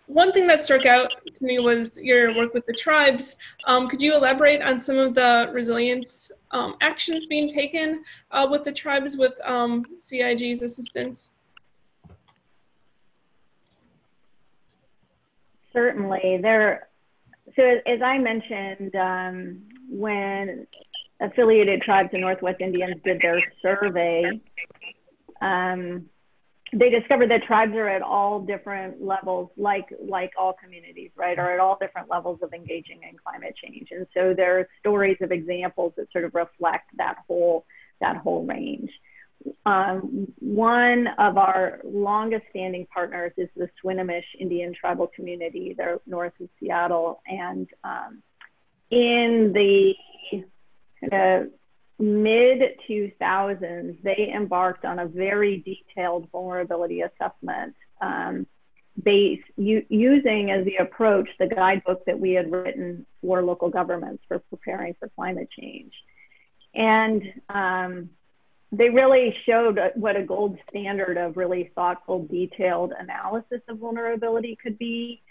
[0.07, 3.37] one thing that struck out to me was your work with the tribes.
[3.67, 8.65] Um, could you elaborate on some of the resilience um, actions being taken uh, with
[8.65, 11.31] the tribes with um, CIG's assistance?
[15.73, 16.41] Certainly.
[16.43, 16.89] There,
[17.57, 20.67] so as I mentioned, um, when
[21.21, 24.25] affiliated tribes and Northwest Indians did their survey,
[25.41, 26.07] um,
[26.75, 31.53] they discovered that tribes are at all different levels, like like all communities, right, are
[31.53, 33.89] at all different levels of engaging in climate change.
[33.91, 37.67] And so there are stories of examples that sort of reflect that whole
[38.01, 38.91] that whole range.
[39.65, 45.75] Um, one of our longest standing partners is the Swinomish Indian tribal community.
[45.77, 47.21] They're north of Seattle.
[47.27, 48.23] And um,
[48.91, 49.95] in the
[51.11, 51.45] uh,
[51.99, 58.47] mid 2000s, they embarked on a very detailed vulnerability assessment um,
[59.03, 64.39] based using as the approach the guidebook that we had written for local governments for
[64.51, 65.93] preparing for climate change.
[66.75, 68.11] And um,
[68.73, 74.79] they really showed what a gold standard of really thoughtful, detailed analysis of vulnerability could
[74.79, 75.23] be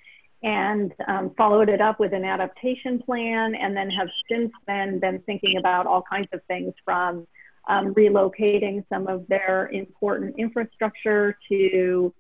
[0.44, 5.20] and um, followed it up with an adaptation plan and then have since then been
[5.26, 7.28] thinking about all kinds of things from
[7.68, 12.14] um, relocating some of their important infrastructure to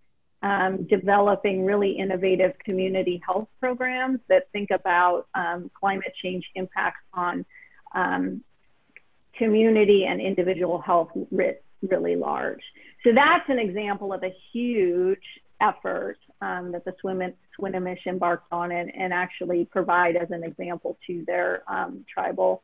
[0.43, 7.45] um, developing really innovative community health programs that think about um, climate change impacts on
[7.93, 8.43] um,
[9.41, 12.61] community and individual health writ really large.
[13.03, 15.17] So that's an example of a huge
[15.59, 21.23] effort um, that the Swinomish embarked on and, and, actually provide as an example to
[21.25, 22.63] their um, tribal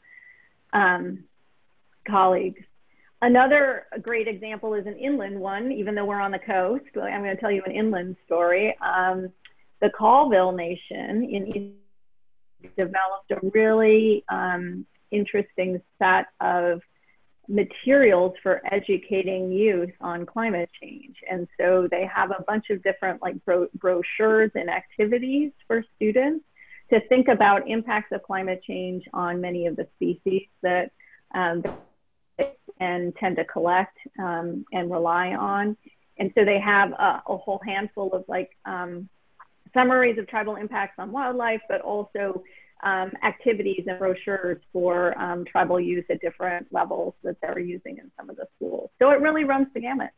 [0.74, 1.24] um,
[2.08, 2.62] colleagues.
[3.22, 6.86] Another great example is an inland one, even though we're on the coast.
[6.96, 8.76] I'm going to tell you an inland story.
[8.82, 9.32] Um,
[9.82, 11.74] the Colville Nation in
[12.76, 16.82] developed a really um, interesting set of
[17.48, 21.15] materials for educating youth on climate change.
[21.30, 26.46] And so they have a bunch of different like bro brochures and activities for students
[26.89, 30.91] to think about impacts of climate change on many of the species that
[31.34, 31.63] um,
[32.80, 35.76] and tend to collect um, and rely on.
[36.20, 39.10] And so they have a, a whole handful of like um,
[39.74, 42.43] summaries of tribal impacts on wildlife, but also
[42.84, 48.12] um, activities and brochures for um, tribal youth at different levels that they're using in
[48.18, 48.90] some of the schools.
[49.00, 50.12] So it really runs the gamut.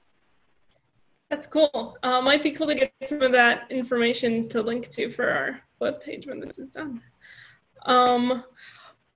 [1.29, 1.97] That's cool.
[2.01, 5.61] Uh, might be cool to get some of that information to link to for our
[5.79, 7.01] webpage when this is done.
[7.85, 8.43] Um,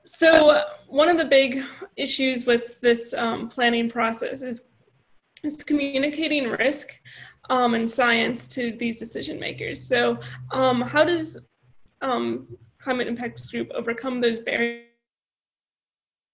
[0.05, 1.63] so one of the big
[1.95, 4.61] issues with this um, planning process is,
[5.43, 6.89] is communicating risk
[7.49, 9.85] um, and science to these decision makers.
[9.85, 10.19] So
[10.51, 11.39] um, how does
[12.01, 12.47] um,
[12.83, 14.83] climate impacts group overcome those barriers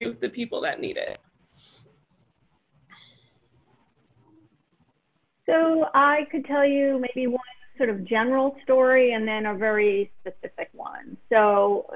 [0.02, 1.20] with the people that need it?
[5.46, 7.40] So I could tell you maybe one
[7.78, 11.18] sort of general story and then a very specific one.
[11.30, 11.90] So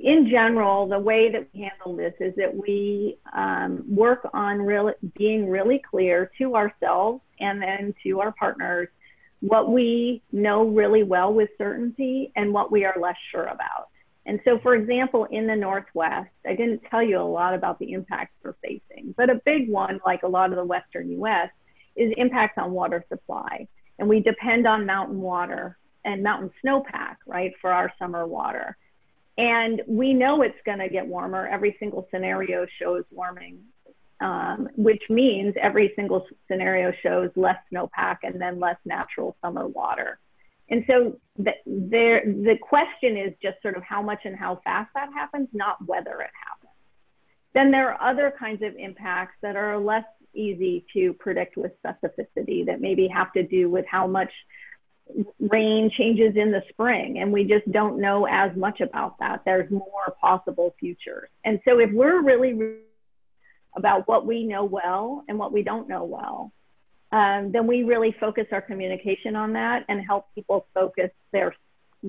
[0.00, 4.94] in general, the way that we handle this is that we um, work on really
[5.16, 8.88] being really clear to ourselves and then to our partners
[9.40, 13.88] what we know really well with certainty and what we are less sure about.
[14.26, 17.92] And so, for example, in the Northwest, I didn't tell you a lot about the
[17.92, 21.48] impacts we're facing, but a big one, like a lot of the Western US,
[21.96, 23.66] is impacts on water supply.
[23.98, 28.76] And we depend on mountain water and mountain snowpack, right, for our summer water.
[29.38, 31.46] And we know it's going to get warmer.
[31.46, 33.60] Every single scenario shows warming
[34.20, 40.18] Um, which means every single scenario shows less snowpack and then less natural summer water.
[40.68, 44.90] And so the, there, the question is just sort of how much and how fast
[44.94, 46.74] that happens, not whether it happens.
[47.54, 50.04] Then there are other kinds of impacts that are less
[50.34, 54.30] easy to predict with specificity that maybe have to do with how much
[55.40, 59.68] rain changes in the spring and we just don't know as much about that there's
[59.68, 62.52] more possible futures and so if we're really
[63.76, 66.52] about what we know well and what we don't know well,
[67.12, 71.54] um, then we really focus our communication on that and help people focus their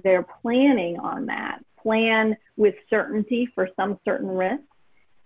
[0.03, 1.59] their planning on that.
[1.81, 4.63] Plan with certainty for some certain risks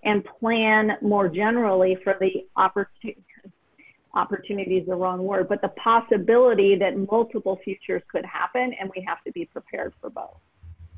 [0.04, 3.24] and plan more generally for the opportunity
[4.16, 9.04] opportunity is the wrong word, but the possibility that multiple futures could happen and we
[9.06, 10.38] have to be prepared for both.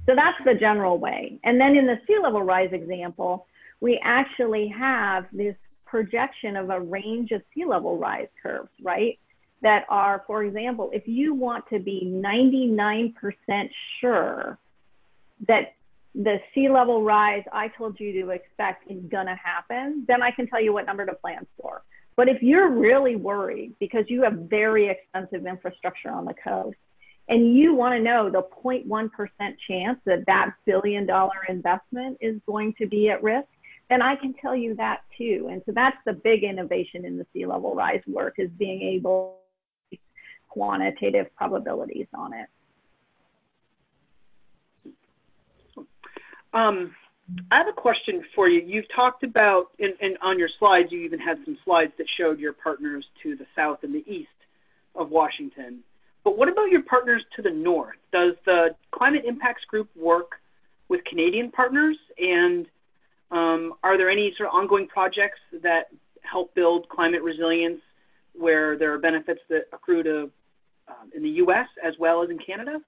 [0.06, 1.40] So that's the general way.
[1.44, 3.48] And then in the sea level rise example,
[3.80, 5.56] we actually have this
[5.86, 9.20] projection of a range of sea level rise curves, right?
[9.62, 13.14] That are, for example, if you want to be 99%
[14.00, 14.58] sure
[15.48, 15.74] that
[16.14, 20.48] the sea level rise I told you to expect is gonna happen, then I can
[20.48, 21.84] tell you what number to plan for.
[22.16, 26.78] But if you're really worried because you have very expensive infrastructure on the coast
[27.30, 29.10] and you want to know the 0.1%
[29.68, 33.48] chance that that billion dollar investment is going to be at risk,
[33.90, 35.48] and I can tell you that too.
[35.52, 39.40] And so that's the big innovation in the sea level rise work is being able
[39.92, 39.98] to
[40.50, 42.48] quantitative probabilities on it.
[46.54, 46.96] Um,
[47.52, 48.62] I have a question for you.
[48.66, 52.54] You've talked about, and, on your slides, you even had some slides that showed your
[52.54, 54.30] partners to the south and the east
[54.96, 55.80] of Washington.
[56.24, 57.98] But what about your partners to the north?
[58.12, 60.40] Does the Climate Impacts Group work
[60.90, 61.98] with Canadian partners?
[62.18, 62.66] And
[63.32, 65.88] are there any sort of ongoing projects that
[66.22, 67.82] help build climate resilience
[68.34, 70.32] where there are benefits that accrue to
[70.88, 71.68] um, in the U.S.
[71.84, 72.80] as well as in Canada?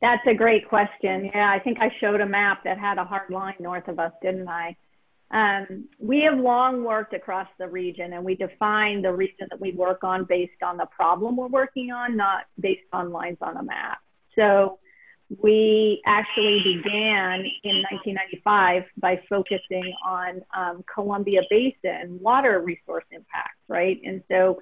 [0.00, 1.30] That's a great question.
[1.34, 4.12] Yeah, I think I showed a map that had a hard line north of us,
[4.22, 4.76] didn't I?
[5.30, 9.72] Um, we have long worked across the region and we define the region that we
[9.72, 13.62] work on based on the problem we're working on, not based on lines on a
[13.62, 13.98] map.
[14.36, 14.78] So
[15.42, 24.00] we actually began in 1995 by focusing on um, Columbia Basin water resource impacts, right?
[24.04, 24.58] And so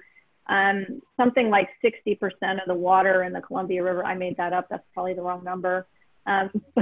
[0.47, 2.17] um, something like 60%
[2.53, 5.43] of the water in the Columbia River, I made that up, that's probably the wrong
[5.43, 5.87] number,
[6.25, 6.49] um,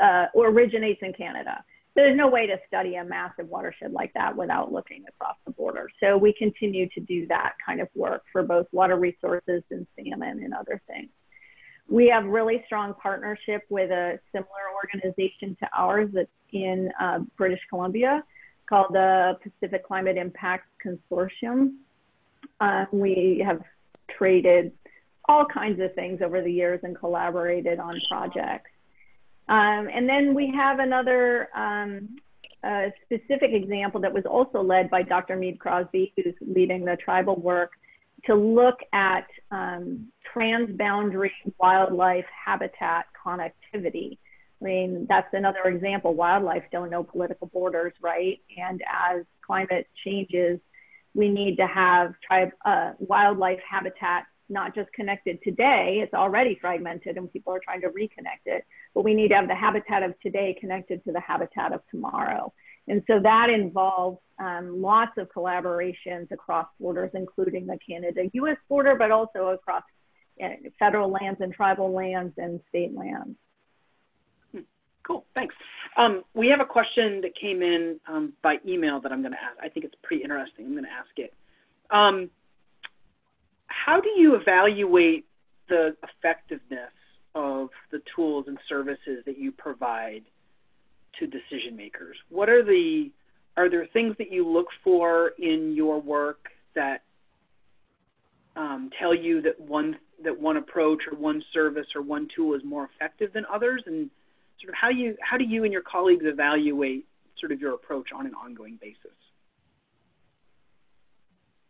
[0.00, 1.64] uh, originates in Canada.
[1.94, 5.90] There's no way to study a massive watershed like that without looking across the border.
[5.98, 10.42] So we continue to do that kind of work for both water resources and salmon
[10.44, 11.08] and other things.
[11.88, 14.48] We have really strong partnership with a similar
[14.84, 18.22] organization to ours that's in uh, British Columbia
[18.68, 21.76] called the Pacific Climate Impact Consortium.
[22.60, 23.62] Uh, we have
[24.10, 24.72] traded
[25.28, 28.70] all kinds of things over the years and collaborated on projects.
[29.48, 32.16] Um, and then we have another um,
[33.04, 35.36] specific example that was also led by Dr.
[35.36, 37.72] Meade Krosby, who's leading the tribal work
[38.26, 44.18] to look at um, transboundary wildlife habitat connectivity.
[44.60, 46.14] I mean, that's another example.
[46.14, 48.40] Wildlife don't know political borders, right?
[48.56, 50.58] And as climate changes,
[51.14, 57.16] we need to have tribe, uh, wildlife habitat not just connected today, it's already fragmented
[57.16, 58.64] and people are trying to reconnect it,
[58.94, 62.52] but we need to have the habitat of today connected to the habitat of tomorrow.
[62.88, 69.10] And so that involves um, lots of collaborations across borders, including the Canada-US border, but
[69.10, 69.82] also across
[70.42, 73.36] uh, federal lands and tribal lands and state lands.
[74.52, 74.60] Hmm.
[75.06, 75.54] Cool, thanks.
[75.96, 79.42] Um, we have a question that came in um, by email that I'm going to
[79.42, 79.56] ask.
[79.60, 80.66] I think it's pretty interesting.
[80.66, 81.34] I'm going to ask it.
[81.90, 82.30] Um,
[83.66, 85.26] how do you evaluate
[85.68, 86.92] the effectiveness
[87.34, 90.22] of the tools and services that you provide
[91.18, 92.16] to decision makers?
[92.30, 93.10] What are the
[93.56, 97.02] are there things that you look for in your work that
[98.56, 102.62] um, tell you that one that one approach or one service or one tool is
[102.64, 104.10] more effective than others, and
[104.60, 107.06] sort of how you how do you and your colleagues evaluate
[107.38, 109.16] sort of your approach on an ongoing basis?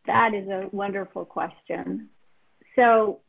[0.07, 2.09] That is a wonderful question.
[2.75, 3.21] So,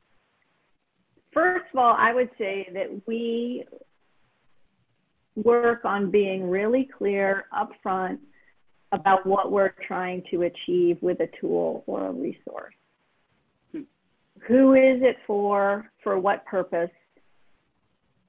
[1.34, 3.66] first of all, I would say that we
[5.44, 8.20] work on being really clear upfront
[8.92, 12.74] about what we're trying to achieve with a tool or a resource.
[14.48, 15.90] Who is it for?
[16.04, 16.90] For what purpose?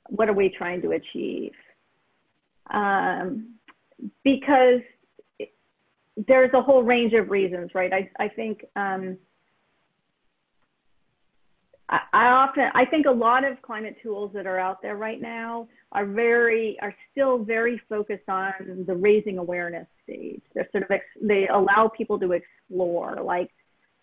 [0.09, 1.53] What are we trying to achieve?
[2.73, 3.55] Um,
[4.25, 4.81] because
[6.27, 7.93] there's a whole range of reasons, right?
[7.93, 9.17] I, I think um,
[11.89, 15.21] I, I often I think a lot of climate tools that are out there right
[15.21, 20.43] now are very are still very focused on the raising awareness stage.
[20.55, 23.51] They're sort of they allow people to explore like,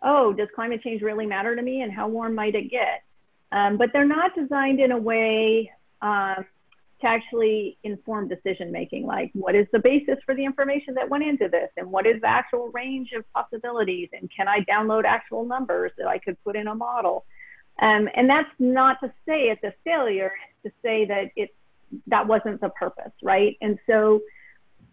[0.01, 3.03] oh, does climate change really matter to me, and how warm might it get?
[3.51, 5.71] Um, but they're not designed in a way
[6.01, 6.45] um,
[6.99, 9.05] to actually inform decision making.
[9.05, 12.19] Like, what is the basis for the information that went into this, and what is
[12.19, 16.57] the actual range of possibilities, and can I download actual numbers that I could put
[16.57, 17.25] in a model?
[17.79, 20.33] Um, and that's not to say it's a failure,
[20.63, 21.53] it's to say that it
[22.07, 23.57] that wasn't the purpose, right?
[23.61, 24.21] And so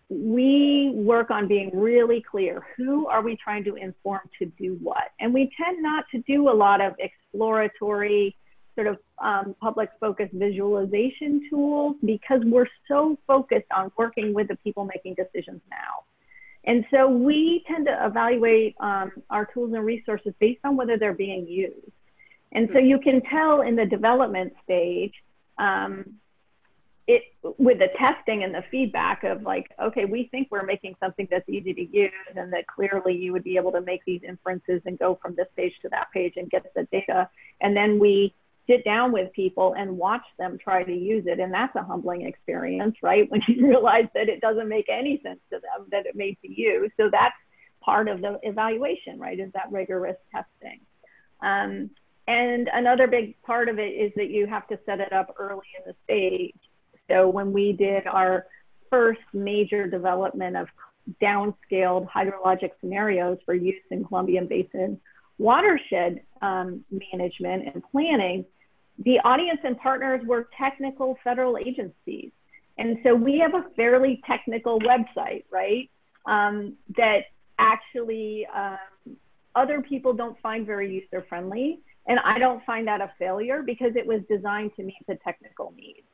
[0.09, 2.65] we work on being really clear.
[2.77, 5.13] Who are we trying to inform to do what?
[5.21, 8.37] And we tend not to do a lot of exploratory
[8.75, 14.57] sort of um, public focused visualization tools because we're so focused on working with the
[14.57, 16.05] people making decisions now.
[16.65, 21.15] And so we tend to evaluate um, our tools and resources based on whether they're
[21.15, 21.93] being used.
[22.53, 25.13] And so you can tell in the development stage,
[25.59, 26.15] um,
[27.07, 27.23] it
[27.59, 31.49] with the testing and the feedback of like, okay, we think we're making something that's
[31.49, 34.99] easy to use and that clearly you would be able to make these inferences and
[34.99, 37.29] go from this page to that page and get the data.
[37.61, 38.35] And then we
[38.67, 41.39] sit down with people and watch them try to use it.
[41.41, 43.31] And that's a humbling experience, right?
[43.35, 46.49] When you realize that it doesn't make any sense to them that it made to
[46.51, 46.89] you.
[46.97, 47.35] So that's
[47.83, 49.39] part of the evaluation, right?
[49.39, 50.81] Is that rigorous testing.
[51.43, 51.91] Um,
[52.27, 55.67] and another big part of it is that you have to set it up early
[55.79, 56.55] in the stage.
[57.11, 58.47] So when we did our
[58.91, 60.69] first major development of
[61.23, 65.01] downscaled hydrologic scenarios for use in Columbian Basin
[65.39, 68.45] watershed um, management and planning,
[69.05, 72.31] the audience and partners were technical federal agencies.
[72.79, 75.91] And so we have a fairly technical website, right?
[76.27, 77.25] Um, that
[77.59, 79.17] actually um,
[79.55, 81.81] other people don't find very user friendly.
[82.07, 85.73] And I don't find that a failure because it was designed to meet the technical
[85.77, 86.07] needs.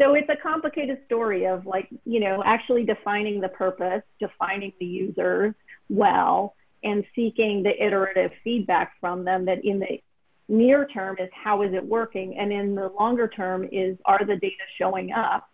[0.00, 4.86] So it's a complicated story of like, you know, actually defining the purpose, defining the
[4.86, 5.54] users
[5.88, 10.00] well, and seeking the iterative feedback from them that in the
[10.48, 12.38] near term is how is it working?
[12.38, 15.48] And in the longer term is are the data showing up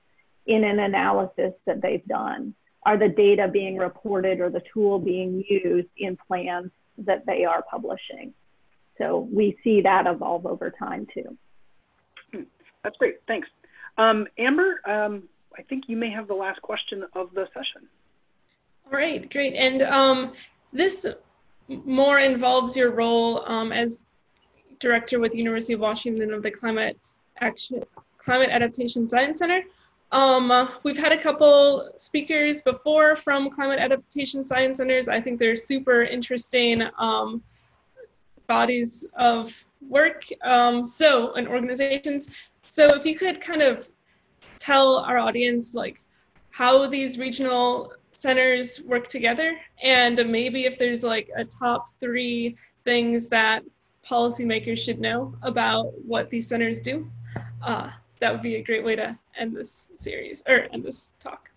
[0.47, 2.55] in an analysis that they've done?
[2.84, 7.64] Are the data being reported or the tool being used in plans that they are
[7.70, 8.34] publishing?
[8.99, 11.36] So we see that evolve over time too.
[12.32, 12.42] Hmm.
[12.82, 13.49] That's great, thanks.
[13.97, 15.24] Um, Amber, um,
[15.57, 17.88] I think you may have the last question of the session.
[18.86, 19.55] All right, great.
[19.55, 20.32] And um,
[20.72, 21.07] this
[21.68, 24.05] more involves your role um, as
[24.80, 26.99] director with the University of Washington of the Climate
[27.40, 27.82] Action
[28.18, 29.62] Climate Adaptation Science Center.
[30.12, 35.09] Um, we've had a couple speakers before from climate adaptation science centers.
[35.09, 37.42] I think they're super interesting um,
[38.47, 39.53] bodies of
[39.88, 40.24] work.
[40.42, 42.28] Um, so, and organizations.
[42.69, 43.89] So if you could kind of
[44.59, 46.01] tell our audience like
[46.51, 53.29] how these regional centers work together and maybe if there's like a top three things
[53.29, 53.62] that
[54.07, 57.11] policymakers should know about what these centers do,
[57.62, 57.91] uh,
[58.21, 61.51] that would be a great way to end this series or end this talk.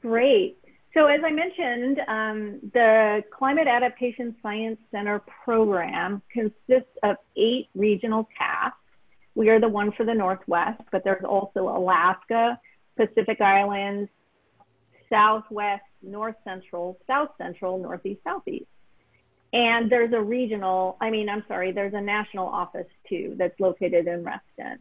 [0.00, 0.58] Great.
[0.94, 8.28] So as I mentioned, um, the Climate Adaptation Science Center program consists of eight regional
[8.38, 8.72] CASCs
[9.34, 12.58] we are the one for the Northwest, but there's also Alaska,
[12.96, 14.10] Pacific Islands,
[15.08, 18.66] Southwest, North Central, South Central, Northeast, Southeast.
[19.52, 24.06] And there's a regional, I mean, I'm sorry, there's a national office too that's located
[24.06, 24.78] in Reston.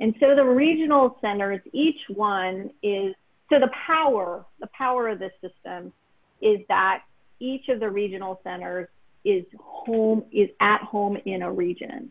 [0.00, 3.14] And so the regional centers, each one is,
[3.50, 5.92] so the power, the power of this system
[6.42, 7.02] is that
[7.40, 8.88] each of the regional centers
[9.24, 12.10] is home, is at home in a region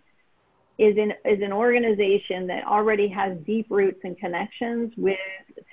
[0.77, 5.17] is an, is an organization that already has deep roots and connections with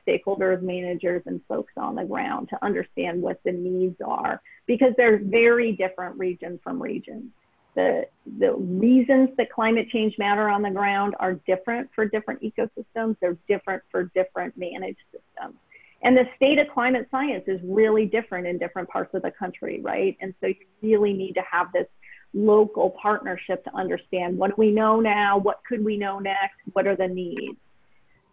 [0.07, 5.19] stakeholders, managers, and folks on the ground to understand what the needs are because they're
[5.19, 7.33] very different region from region.
[7.77, 8.07] The,
[8.39, 13.17] the reasons that climate change matter on the ground are different for different ecosystems.
[13.21, 15.57] They're different for different managed systems.
[16.03, 19.81] And the state of climate science is really different in different parts of the country,
[19.83, 20.17] right?
[20.21, 21.87] And so you really need to have this
[22.33, 26.87] local partnership to understand what do we know now, what could we know next, what
[26.87, 27.59] are the needs.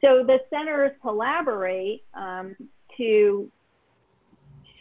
[0.01, 2.55] So the centers collaborate um,
[2.97, 3.51] to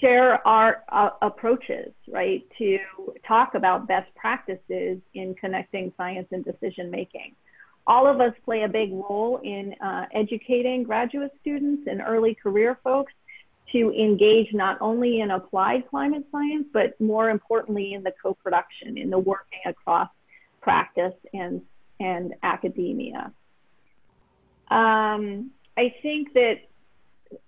[0.01, 2.79] share our uh, approaches, right, to
[3.27, 7.35] talk about best practices in connecting science and decision making.
[7.87, 12.79] All of us play a big role in uh, educating graduate students and early career
[12.83, 13.13] folks
[13.73, 19.11] to engage not only in applied climate science, but more importantly in the co-production, in
[19.11, 20.09] the working across
[20.61, 21.63] practice and,
[21.99, 23.33] and academia.
[24.69, 26.61] Um, I think that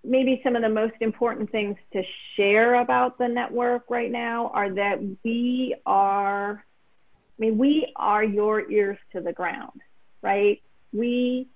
[0.04, 2.02] maybe some of the most important things to
[2.36, 6.64] share about the network right now are that we are,
[7.38, 9.80] I mean, we are your ears to the ground,
[10.22, 10.60] right?
[10.92, 11.48] We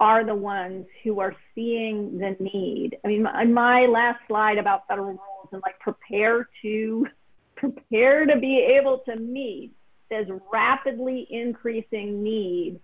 [0.00, 2.96] are the ones who are seeing the need.
[3.04, 7.06] I mean, on my last slide about federal rules and like prepare to
[7.56, 9.72] prepare to be able to meet
[10.10, 12.78] this rapidly increasing need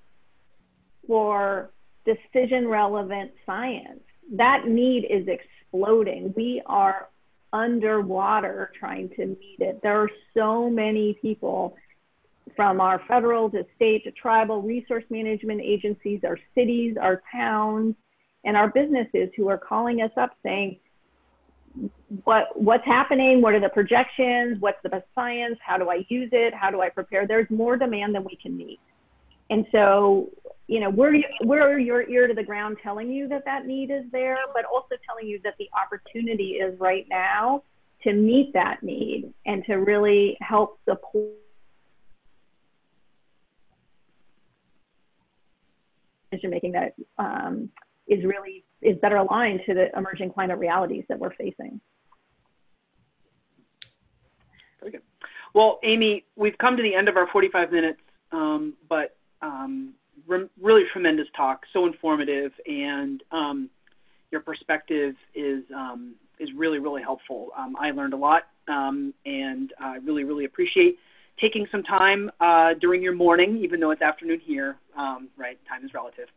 [1.06, 1.70] for
[2.04, 4.00] decision relevant science.
[4.32, 6.34] That need is exploding.
[6.36, 7.08] We are
[7.52, 9.80] underwater trying to meet it.
[9.82, 11.76] There are so many people
[12.56, 17.94] from our federal to state to tribal resource management agencies, our cities, our towns,
[18.44, 20.78] and our businesses who are calling us up saying,
[22.22, 23.40] what what's happening?
[23.40, 24.60] What are the projections?
[24.60, 25.58] What's the best science?
[25.64, 26.54] How do i use it?
[26.54, 27.26] How do i prepare?
[27.26, 28.78] There's more demand than we can meet.
[29.50, 30.30] And so
[30.66, 34.04] you know we're we're your ear to the ground telling you that that need is
[34.12, 37.62] there but also telling you that the opportunity is right now
[38.02, 41.32] to meet that need and to really help support
[46.34, 47.68] decision making that um,
[48.06, 51.80] is really is better aligned to the emerging climate realities that we're facing.
[54.80, 55.02] Very good.
[55.54, 58.00] Well, Amy, we've come to the end of our 45 minutes,
[58.32, 59.94] um, but um,
[60.26, 63.70] re- really tremendous talk, so informative, and um,
[64.30, 67.48] your perspective is um, is really really helpful.
[67.56, 70.98] Um, I learned a lot, and I really really appreciate
[71.40, 74.76] taking some time uh, during your morning, even though it's afternoon here.
[74.96, 76.28] Um, right, time is relative.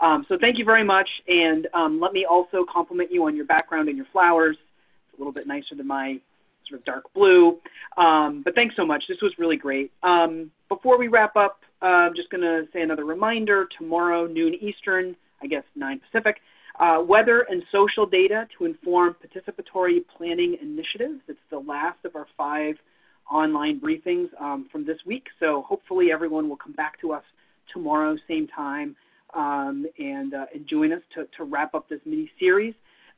[0.00, 3.46] Um, so thank you very much, and um, let me also compliment you on your
[3.46, 4.56] background and your flowers.
[4.58, 6.18] It's a little bit nicer than my
[6.68, 7.58] sort of dark blue.
[7.96, 9.04] Um, but thanks so much.
[9.08, 9.92] This was really great.
[10.02, 13.68] Um, before we wrap up, uh, I'm just going to say another reminder.
[13.78, 16.36] Tomorrow, noon Eastern, I guess 9 Pacific,
[16.78, 21.20] uh, weather and social data to inform participatory planning initiatives.
[21.28, 22.76] It's the last of our five
[23.30, 25.26] online briefings um, from this week.
[25.40, 27.24] So hopefully everyone will come back to us
[27.72, 28.96] tomorrow, same time,
[29.34, 32.74] um, and, uh, and join us to, to wrap up this mini series.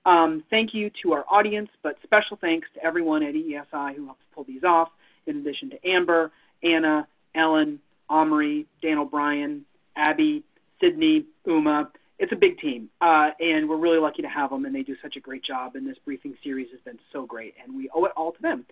[0.06, 4.22] Um, thank you to our audience, but special thanks to everyone at EESI who helps
[4.34, 4.88] pull these off,
[5.26, 6.32] in addition to Amber,
[6.62, 9.64] Anna, Ellen, Omri, Dan O'Brien,
[9.96, 10.42] Abby,
[10.80, 11.90] Sydney, Uma.
[12.18, 14.96] It's a big team, uh, and we're really lucky to have them, and they do
[15.02, 15.76] such a great job.
[15.76, 18.66] And this briefing series has been so great, and we owe it all to them.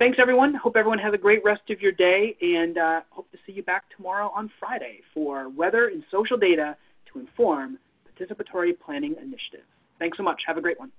[0.00, 0.54] Thanks, everyone.
[0.54, 3.62] Hope everyone has a great rest of your day, and uh, hope to see you
[3.62, 6.74] back tomorrow on Friday for weather and social data
[7.12, 7.78] to inform
[8.08, 9.68] participatory planning initiatives.
[9.98, 10.40] Thanks so much.
[10.46, 10.90] Have a great one.